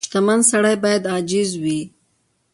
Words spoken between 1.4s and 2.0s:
وي.